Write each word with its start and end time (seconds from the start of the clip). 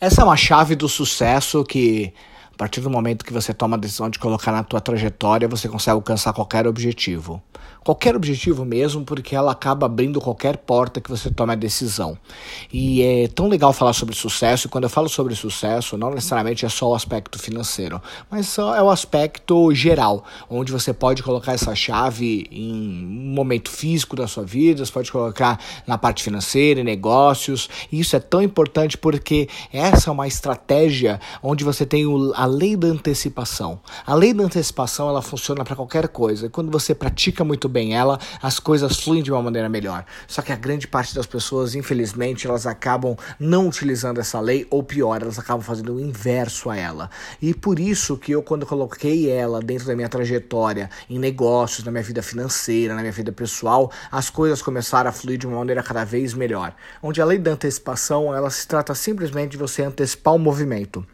Essa 0.00 0.22
é 0.22 0.24
uma 0.24 0.36
chave 0.36 0.74
do 0.74 0.88
sucesso 0.88 1.62
que 1.62 2.12
partir 2.60 2.82
do 2.82 2.90
momento 2.90 3.24
que 3.24 3.32
você 3.32 3.54
toma 3.54 3.78
a 3.78 3.80
decisão 3.80 4.10
de 4.10 4.18
colocar 4.18 4.52
na 4.52 4.62
tua 4.62 4.82
trajetória, 4.82 5.48
você 5.48 5.66
consegue 5.66 5.94
alcançar 5.94 6.34
qualquer 6.34 6.66
objetivo 6.66 7.42
qualquer 7.82 8.14
objetivo 8.14 8.64
mesmo, 8.64 9.04
porque 9.04 9.34
ela 9.34 9.52
acaba 9.52 9.86
abrindo 9.86 10.20
qualquer 10.20 10.58
porta 10.58 11.00
que 11.00 11.10
você 11.10 11.30
tome 11.30 11.52
a 11.52 11.56
decisão. 11.56 12.16
E 12.72 13.02
é 13.02 13.28
tão 13.28 13.48
legal 13.48 13.72
falar 13.72 13.92
sobre 13.92 14.14
sucesso, 14.14 14.66
e 14.66 14.70
quando 14.70 14.84
eu 14.84 14.90
falo 14.90 15.08
sobre 15.08 15.34
sucesso, 15.34 15.96
não 15.96 16.10
necessariamente 16.10 16.64
é 16.64 16.68
só 16.68 16.90
o 16.90 16.94
aspecto 16.94 17.38
financeiro, 17.38 18.00
mas 18.30 18.56
é 18.58 18.82
o 18.82 18.90
aspecto 18.90 19.74
geral, 19.74 20.24
onde 20.48 20.72
você 20.72 20.92
pode 20.92 21.22
colocar 21.22 21.52
essa 21.52 21.74
chave 21.74 22.46
em 22.50 23.04
um 23.04 23.34
momento 23.34 23.70
físico 23.70 24.14
da 24.14 24.26
sua 24.26 24.44
vida, 24.44 24.84
você 24.84 24.92
pode 24.92 25.10
colocar 25.10 25.58
na 25.86 25.96
parte 25.96 26.22
financeira, 26.22 26.80
em 26.80 26.84
negócios. 26.84 27.68
E 27.90 28.00
isso 28.00 28.14
é 28.14 28.20
tão 28.20 28.42
importante 28.42 28.98
porque 28.98 29.48
essa 29.72 30.10
é 30.10 30.12
uma 30.12 30.28
estratégia 30.28 31.20
onde 31.42 31.64
você 31.64 31.86
tem 31.86 32.04
a 32.34 32.46
lei 32.50 32.76
da 32.76 32.88
antecipação. 32.88 33.80
A 34.06 34.14
lei 34.14 34.34
da 34.34 34.44
antecipação 34.44 35.08
ela 35.08 35.22
funciona 35.22 35.64
para 35.64 35.76
qualquer 35.76 36.08
coisa. 36.08 36.46
E 36.46 36.50
quando 36.50 36.70
você 36.70 36.94
pratica 36.94 37.44
muito 37.44 37.68
bem 37.68 37.94
ela, 37.94 38.18
as 38.42 38.58
coisas 38.58 39.00
fluem 39.00 39.22
de 39.22 39.32
uma 39.32 39.42
maneira 39.42 39.68
melhor. 39.68 40.04
Só 40.26 40.42
que 40.42 40.52
a 40.52 40.56
grande 40.56 40.86
parte 40.86 41.14
das 41.14 41.26
pessoas, 41.26 41.74
infelizmente, 41.74 42.46
elas 42.46 42.66
acabam 42.66 43.16
não 43.38 43.68
utilizando 43.68 44.18
essa 44.18 44.40
lei, 44.40 44.66
ou 44.70 44.82
pior, 44.82 45.22
elas 45.22 45.38
acabam 45.38 45.62
fazendo 45.62 45.94
o 45.94 46.00
inverso 46.00 46.68
a 46.68 46.76
ela. 46.76 47.10
E 47.40 47.54
por 47.54 47.78
isso 47.78 48.16
que 48.16 48.32
eu, 48.32 48.42
quando 48.42 48.66
coloquei 48.66 49.30
ela 49.30 49.60
dentro 49.60 49.86
da 49.86 49.94
minha 49.94 50.08
trajetória, 50.08 50.90
em 51.08 51.18
negócios, 51.18 51.84
na 51.84 51.92
minha 51.92 52.02
vida 52.02 52.22
financeira, 52.22 52.94
na 52.94 53.00
minha 53.00 53.12
vida 53.12 53.32
pessoal, 53.32 53.90
as 54.10 54.28
coisas 54.28 54.60
começaram 54.60 55.08
a 55.08 55.12
fluir 55.12 55.38
de 55.38 55.46
uma 55.46 55.58
maneira 55.58 55.82
cada 55.82 56.04
vez 56.04 56.34
melhor. 56.34 56.74
Onde 57.02 57.20
a 57.20 57.24
lei 57.24 57.38
da 57.38 57.52
antecipação, 57.52 58.34
ela 58.34 58.50
se 58.50 58.66
trata 58.66 58.94
simplesmente 58.94 59.52
de 59.52 59.56
você 59.56 59.82
antecipar 59.82 60.34
o 60.34 60.38
movimento. 60.38 61.06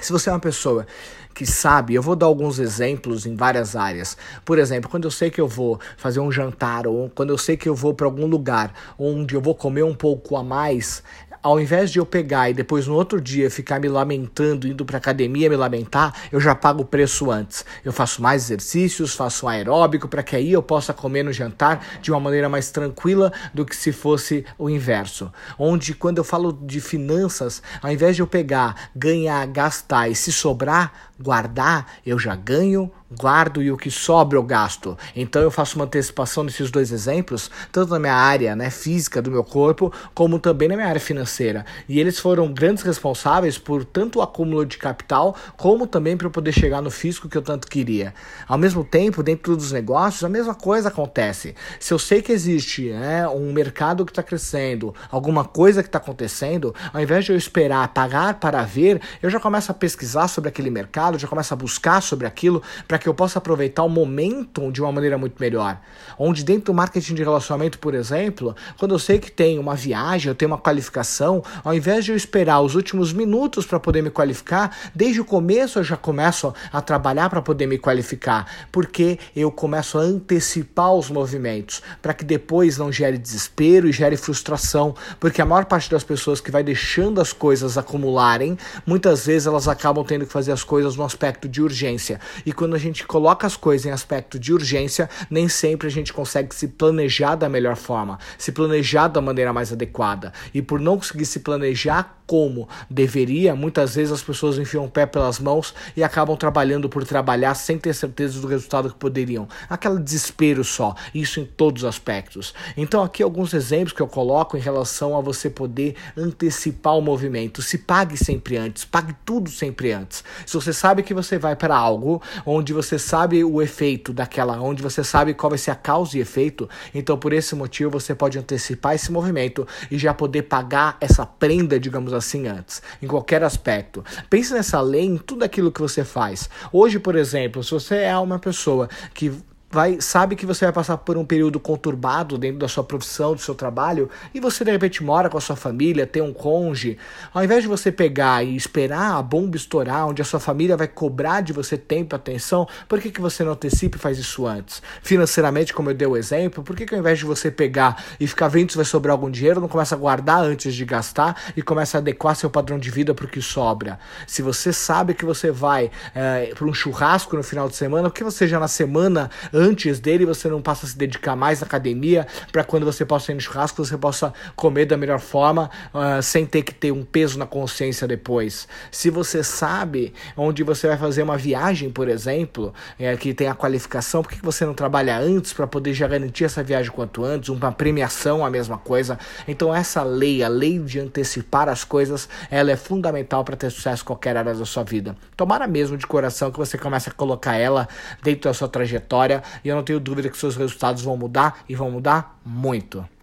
Se 0.00 0.12
você 0.12 0.30
é 0.30 0.32
uma 0.32 0.40
pessoa 0.40 0.86
que 1.34 1.46
sabe, 1.46 1.94
eu 1.94 2.02
vou 2.02 2.16
dar 2.16 2.26
alguns 2.26 2.58
exemplos 2.58 3.24
em 3.24 3.36
várias 3.36 3.74
áreas. 3.76 4.16
Por 4.44 4.58
exemplo, 4.58 4.90
quando 4.90 5.04
eu 5.04 5.10
sei 5.10 5.30
que 5.30 5.40
eu 5.40 5.48
vou 5.48 5.80
fazer 5.96 6.20
um 6.20 6.30
jantar 6.30 6.86
ou 6.86 7.10
quando 7.10 7.30
eu 7.30 7.38
sei 7.38 7.56
que 7.56 7.68
eu 7.68 7.74
vou 7.74 7.94
para 7.94 8.06
algum 8.06 8.26
lugar 8.26 8.72
onde 8.98 9.34
eu 9.34 9.40
vou 9.40 9.54
comer 9.54 9.82
um 9.82 9.94
pouco 9.94 10.36
a 10.36 10.42
mais, 10.42 11.02
ao 11.42 11.58
invés 11.60 11.90
de 11.90 11.98
eu 11.98 12.06
pegar 12.06 12.48
e 12.48 12.54
depois 12.54 12.86
no 12.86 12.94
outro 12.94 13.20
dia 13.20 13.50
ficar 13.50 13.80
me 13.80 13.88
lamentando, 13.88 14.68
indo 14.68 14.84
para 14.84 14.98
academia 14.98 15.50
me 15.50 15.56
lamentar, 15.56 16.14
eu 16.30 16.40
já 16.40 16.54
pago 16.54 16.82
o 16.82 16.86
preço 16.86 17.30
antes. 17.30 17.64
Eu 17.84 17.92
faço 17.92 18.22
mais 18.22 18.44
exercícios, 18.44 19.14
faço 19.14 19.46
um 19.46 19.48
aeróbico 19.48 20.06
para 20.06 20.22
que 20.22 20.36
aí 20.36 20.52
eu 20.52 20.62
possa 20.62 20.92
comer 20.92 21.24
no 21.24 21.32
jantar 21.32 21.84
de 22.00 22.10
uma 22.10 22.20
maneira 22.20 22.48
mais 22.48 22.70
tranquila 22.70 23.32
do 23.52 23.64
que 23.64 23.74
se 23.74 23.90
fosse 23.90 24.44
o 24.56 24.70
inverso. 24.70 25.32
Onde 25.58 25.94
quando 25.94 26.18
eu 26.18 26.24
falo 26.24 26.52
de 26.52 26.80
finanças, 26.80 27.62
ao 27.82 27.90
invés 27.90 28.14
de 28.14 28.22
eu 28.22 28.26
pegar, 28.26 28.90
ganhar, 28.94 29.44
gastar 29.46 30.08
e 30.08 30.14
se 30.14 30.30
sobrar, 30.30 30.92
guardar, 31.20 31.86
eu 32.06 32.18
já 32.18 32.34
ganho, 32.34 32.90
guardo 33.18 33.62
e 33.62 33.70
o 33.70 33.76
que 33.76 33.90
sobra 33.90 34.38
eu 34.38 34.42
gasto. 34.42 34.96
Então 35.14 35.42
eu 35.42 35.50
faço 35.50 35.76
uma 35.76 35.84
antecipação 35.84 36.44
desses 36.44 36.70
dois 36.70 36.92
exemplos, 36.92 37.50
tanto 37.70 37.90
na 37.90 37.98
minha 37.98 38.14
área 38.14 38.56
né, 38.56 38.70
física 38.70 39.20
do 39.20 39.30
meu 39.30 39.44
corpo, 39.44 39.92
como 40.14 40.38
também 40.38 40.68
na 40.68 40.76
minha 40.76 40.88
área 40.88 41.00
financeira. 41.00 41.64
E 41.88 42.00
eles 42.00 42.18
foram 42.18 42.52
grandes 42.52 42.82
responsáveis 42.82 43.58
por 43.58 43.84
tanto 43.84 44.18
o 44.18 44.22
acúmulo 44.22 44.64
de 44.64 44.78
capital, 44.78 45.36
como 45.56 45.86
também 45.86 46.16
para 46.16 46.26
eu 46.26 46.30
poder 46.30 46.52
chegar 46.52 46.80
no 46.80 46.90
físico 46.90 47.28
que 47.28 47.36
eu 47.36 47.42
tanto 47.42 47.66
queria. 47.66 48.14
Ao 48.46 48.58
mesmo 48.58 48.84
tempo, 48.84 49.22
dentro 49.22 49.56
dos 49.56 49.72
negócios, 49.72 50.24
a 50.24 50.28
mesma 50.28 50.54
coisa 50.54 50.88
acontece. 50.88 51.54
Se 51.78 51.92
eu 51.92 51.98
sei 51.98 52.22
que 52.22 52.32
existe 52.32 52.90
né, 52.90 53.28
um 53.28 53.52
mercado 53.52 54.04
que 54.04 54.12
está 54.12 54.22
crescendo, 54.22 54.94
alguma 55.10 55.44
coisa 55.44 55.82
que 55.82 55.88
está 55.88 55.98
acontecendo, 55.98 56.74
ao 56.92 57.00
invés 57.00 57.24
de 57.24 57.32
eu 57.32 57.36
esperar 57.36 57.88
pagar 57.88 58.34
para 58.34 58.62
ver, 58.62 59.00
eu 59.22 59.30
já 59.30 59.38
começo 59.38 59.70
a 59.70 59.74
pesquisar 59.74 60.28
sobre 60.28 60.48
aquele 60.48 60.70
mercado, 60.70 61.18
já 61.18 61.28
começo 61.28 61.52
a 61.52 61.56
buscar 61.56 62.00
sobre 62.00 62.26
aquilo 62.26 62.62
para 62.86 62.98
que 63.02 63.08
eu 63.08 63.14
possa 63.14 63.38
aproveitar 63.38 63.82
o 63.82 63.88
momento 63.88 64.70
de 64.70 64.80
uma 64.80 64.92
maneira 64.92 65.18
muito 65.18 65.36
melhor. 65.40 65.78
Onde 66.18 66.44
dentro 66.44 66.66
do 66.66 66.74
marketing 66.74 67.14
de 67.14 67.22
relacionamento, 67.22 67.78
por 67.78 67.94
exemplo, 67.94 68.54
quando 68.78 68.94
eu 68.94 68.98
sei 68.98 69.18
que 69.18 69.30
tem 69.30 69.58
uma 69.58 69.74
viagem, 69.74 70.28
eu 70.28 70.34
tenho 70.34 70.50
uma 70.50 70.58
qualificação, 70.58 71.42
ao 71.64 71.74
invés 71.74 72.04
de 72.04 72.12
eu 72.12 72.16
esperar 72.16 72.60
os 72.60 72.74
últimos 72.74 73.12
minutos 73.12 73.66
para 73.66 73.80
poder 73.80 74.02
me 74.02 74.10
qualificar, 74.10 74.76
desde 74.94 75.20
o 75.20 75.24
começo 75.24 75.78
eu 75.78 75.84
já 75.84 75.96
começo 75.96 76.54
a 76.72 76.80
trabalhar 76.80 77.28
para 77.28 77.42
poder 77.42 77.66
me 77.66 77.78
qualificar, 77.78 78.46
porque 78.70 79.18
eu 79.34 79.50
começo 79.50 79.98
a 79.98 80.02
antecipar 80.02 80.92
os 80.92 81.10
movimentos, 81.10 81.82
para 82.00 82.14
que 82.14 82.24
depois 82.24 82.78
não 82.78 82.92
gere 82.92 83.18
desespero 83.18 83.88
e 83.88 83.92
gere 83.92 84.16
frustração, 84.16 84.94
porque 85.18 85.40
a 85.40 85.46
maior 85.46 85.64
parte 85.64 85.90
das 85.90 86.04
pessoas 86.04 86.40
que 86.40 86.50
vai 86.50 86.62
deixando 86.62 87.20
as 87.20 87.32
coisas 87.32 87.78
acumularem, 87.78 88.56
muitas 88.86 89.26
vezes 89.26 89.46
elas 89.46 89.66
acabam 89.66 90.04
tendo 90.04 90.26
que 90.26 90.32
fazer 90.32 90.52
as 90.52 90.62
coisas 90.62 90.96
no 90.96 91.04
aspecto 91.04 91.48
de 91.48 91.62
urgência. 91.62 92.20
E 92.44 92.52
quando 92.52 92.74
a 92.74 92.78
gente 92.78 92.91
gente 92.92 93.06
coloca 93.06 93.46
as 93.46 93.56
coisas 93.56 93.86
em 93.86 93.90
aspecto 93.90 94.38
de 94.38 94.52
urgência, 94.52 95.08
nem 95.30 95.48
sempre 95.48 95.88
a 95.88 95.90
gente 95.90 96.12
consegue 96.12 96.54
se 96.54 96.68
planejar 96.68 97.34
da 97.34 97.48
melhor 97.48 97.76
forma, 97.76 98.18
se 98.36 98.52
planejar 98.52 99.08
da 99.08 99.20
maneira 99.20 99.52
mais 99.52 99.72
adequada. 99.72 100.32
E 100.52 100.60
por 100.60 100.78
não 100.78 100.96
conseguir 100.96 101.24
se 101.24 101.40
planejar 101.40 102.18
como 102.26 102.68
deveria, 102.88 103.54
muitas 103.54 103.94
vezes 103.94 104.12
as 104.12 104.22
pessoas 104.22 104.56
enfiam 104.56 104.84
o 104.84 104.90
pé 104.90 105.04
pelas 105.04 105.38
mãos 105.38 105.74
e 105.96 106.02
acabam 106.02 106.36
trabalhando 106.36 106.88
por 106.88 107.04
trabalhar 107.04 107.54
sem 107.54 107.78
ter 107.78 107.92
certeza 107.94 108.40
do 108.40 108.46
resultado 108.46 108.88
que 108.88 108.94
poderiam. 108.94 109.48
Aquele 109.68 109.98
desespero 109.98 110.64
só, 110.64 110.94
isso 111.14 111.40
em 111.40 111.44
todos 111.44 111.82
os 111.82 111.88
aspectos. 111.88 112.54
Então, 112.76 113.02
aqui 113.02 113.22
alguns 113.22 113.52
exemplos 113.52 113.92
que 113.92 114.00
eu 114.00 114.08
coloco 114.08 114.56
em 114.56 114.60
relação 114.60 115.16
a 115.16 115.20
você 115.20 115.50
poder 115.50 115.94
antecipar 116.16 116.96
o 116.96 117.02
movimento. 117.02 117.60
Se 117.60 117.78
pague 117.78 118.16
sempre 118.16 118.56
antes, 118.56 118.84
pague 118.84 119.14
tudo 119.26 119.50
sempre 119.50 119.92
antes. 119.92 120.24
Se 120.46 120.54
você 120.54 120.72
sabe 120.72 121.02
que 121.02 121.12
você 121.12 121.38
vai 121.38 121.54
para 121.54 121.76
algo 121.76 122.22
onde 122.46 122.71
você 122.72 122.98
sabe 122.98 123.44
o 123.44 123.60
efeito 123.60 124.12
daquela, 124.12 124.60
onde 124.60 124.82
você 124.82 125.04
sabe 125.04 125.34
qual 125.34 125.50
vai 125.50 125.58
ser 125.58 125.70
a 125.70 125.74
causa 125.74 126.16
e 126.16 126.20
efeito, 126.20 126.68
então 126.94 127.16
por 127.18 127.32
esse 127.32 127.54
motivo 127.54 127.90
você 127.90 128.14
pode 128.14 128.38
antecipar 128.38 128.94
esse 128.94 129.10
movimento 129.10 129.66
e 129.90 129.98
já 129.98 130.14
poder 130.14 130.42
pagar 130.42 130.96
essa 131.00 131.24
prenda, 131.26 131.78
digamos 131.78 132.12
assim 132.12 132.46
antes, 132.46 132.82
em 133.00 133.06
qualquer 133.06 133.42
aspecto. 133.42 134.04
Pense 134.28 134.52
nessa 134.52 134.80
lei 134.80 135.04
em 135.04 135.16
tudo 135.16 135.44
aquilo 135.44 135.72
que 135.72 135.80
você 135.80 136.04
faz. 136.04 136.48
Hoje, 136.72 136.98
por 136.98 137.16
exemplo, 137.16 137.62
se 137.62 137.70
você 137.70 137.96
é 137.96 138.16
uma 138.16 138.38
pessoa 138.38 138.88
que 139.14 139.32
vai 139.72 140.00
sabe 140.00 140.36
que 140.36 140.44
você 140.44 140.66
vai 140.66 140.72
passar 140.72 140.98
por 140.98 141.16
um 141.16 141.24
período 141.24 141.58
conturbado 141.58 142.36
dentro 142.36 142.58
da 142.58 142.68
sua 142.68 142.84
profissão, 142.84 143.34
do 143.34 143.40
seu 143.40 143.54
trabalho, 143.54 144.10
e 144.34 144.38
você 144.38 144.64
de 144.64 144.70
repente 144.70 145.02
mora 145.02 145.30
com 145.30 145.38
a 145.38 145.40
sua 145.40 145.56
família, 145.56 146.06
tem 146.06 146.20
um 146.20 146.32
conge, 146.32 146.98
ao 147.32 147.42
invés 147.42 147.62
de 147.62 147.68
você 147.68 147.90
pegar 147.90 148.44
e 148.44 148.54
esperar 148.54 149.16
a 149.16 149.22
bomba 149.22 149.56
estourar, 149.56 150.06
onde 150.06 150.20
a 150.20 150.24
sua 150.24 150.38
família 150.38 150.76
vai 150.76 150.86
cobrar 150.86 151.40
de 151.40 151.54
você 151.54 151.78
tempo 151.78 152.14
e 152.14 152.16
atenção, 152.16 152.68
por 152.86 153.00
que, 153.00 153.10
que 153.10 153.20
você 153.20 153.42
não 153.42 153.52
antecipa 153.52 153.96
e 153.96 154.00
faz 154.00 154.18
isso 154.18 154.46
antes? 154.46 154.82
Financeiramente, 155.02 155.72
como 155.72 155.88
eu 155.88 155.94
dei 155.94 156.06
o 156.06 156.18
exemplo, 156.18 156.62
por 156.62 156.76
que, 156.76 156.84
que 156.84 156.94
ao 156.94 157.00
invés 157.00 157.18
de 157.18 157.24
você 157.24 157.50
pegar 157.50 158.04
e 158.20 158.26
ficar 158.26 158.48
vendo 158.48 158.70
se 158.70 158.76
vai 158.76 158.84
sobrar 158.84 159.12
algum 159.12 159.30
dinheiro, 159.30 159.58
não 159.58 159.68
começa 159.68 159.94
a 159.94 159.98
guardar 159.98 160.42
antes 160.42 160.74
de 160.74 160.84
gastar 160.84 161.40
e 161.56 161.62
começa 161.62 161.96
a 161.96 162.00
adequar 162.00 162.36
seu 162.36 162.50
padrão 162.50 162.78
de 162.78 162.90
vida 162.90 163.14
para 163.14 163.24
o 163.24 163.28
que 163.28 163.40
sobra? 163.40 163.98
Se 164.26 164.42
você 164.42 164.70
sabe 164.70 165.14
que 165.14 165.24
você 165.24 165.50
vai 165.50 165.90
é, 166.14 166.50
eh, 166.50 166.54
para 166.54 166.66
um 166.66 166.74
churrasco 166.74 167.36
no 167.36 167.42
final 167.42 167.68
de 167.68 167.76
semana, 167.76 168.10
por 168.10 168.14
que 168.14 168.24
você 168.24 168.46
já 168.46 168.60
na 168.60 168.68
semana 168.68 169.30
antes 169.62 170.00
dele, 170.00 170.26
você 170.26 170.48
não 170.48 170.60
passa 170.60 170.86
a 170.86 170.88
se 170.88 170.96
dedicar 170.96 171.36
mais 171.36 171.62
à 171.62 171.66
academia, 171.66 172.26
para 172.50 172.64
quando 172.64 172.84
você 172.84 173.04
possa 173.04 173.32
ir 173.32 173.34
no 173.34 173.40
churrasco, 173.40 173.84
você 173.84 173.96
possa 173.96 174.32
comer 174.56 174.86
da 174.86 174.96
melhor 174.96 175.20
forma, 175.20 175.70
uh, 175.94 176.22
sem 176.22 176.44
ter 176.44 176.62
que 176.62 176.74
ter 176.74 176.92
um 176.92 177.04
peso 177.04 177.38
na 177.38 177.46
consciência 177.46 178.06
depois. 178.06 178.66
Se 178.90 179.10
você 179.10 179.42
sabe 179.42 180.12
onde 180.36 180.62
você 180.62 180.88
vai 180.88 180.96
fazer 180.96 181.22
uma 181.22 181.36
viagem, 181.36 181.90
por 181.90 182.08
exemplo, 182.08 182.74
é, 182.98 183.16
que 183.16 183.32
tem 183.32 183.48
a 183.48 183.54
qualificação, 183.54 184.22
por 184.22 184.32
que 184.32 184.42
você 184.42 184.66
não 184.66 184.74
trabalha 184.74 185.16
antes 185.18 185.52
para 185.52 185.66
poder 185.66 185.94
já 185.94 186.08
garantir 186.08 186.44
essa 186.44 186.62
viagem 186.62 186.90
quanto 186.90 187.24
antes? 187.24 187.48
Uma 187.48 187.72
premiação, 187.72 188.44
a 188.44 188.50
mesma 188.50 188.78
coisa. 188.78 189.18
Então, 189.46 189.74
essa 189.74 190.02
lei, 190.02 190.42
a 190.42 190.48
lei 190.48 190.78
de 190.78 190.98
antecipar 190.98 191.68
as 191.68 191.84
coisas, 191.84 192.28
ela 192.50 192.70
é 192.70 192.76
fundamental 192.76 193.44
para 193.44 193.56
ter 193.56 193.70
sucesso 193.70 194.02
em 194.02 194.06
qualquer 194.06 194.36
área 194.36 194.54
da 194.54 194.64
sua 194.64 194.82
vida. 194.82 195.16
Tomara 195.36 195.66
mesmo 195.66 195.96
de 195.96 196.06
coração 196.06 196.50
que 196.50 196.58
você 196.58 196.76
comece 196.76 197.08
a 197.08 197.12
colocar 197.12 197.56
ela 197.56 197.88
dentro 198.22 198.42
da 198.42 198.54
sua 198.54 198.68
trajetória 198.68 199.42
e 199.64 199.68
eu 199.68 199.76
não 199.76 199.82
tenho 199.82 200.00
dúvida 200.00 200.28
que 200.28 200.36
seus 200.36 200.56
resultados 200.56 201.02
vão 201.02 201.16
mudar 201.16 201.64
e 201.68 201.74
vão 201.74 201.90
mudar 201.90 202.38
muito. 202.44 203.06